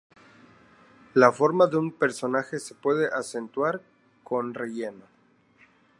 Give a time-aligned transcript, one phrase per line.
[1.13, 3.83] La forma de un personaje se puede acentuar
[4.23, 5.05] con relleno.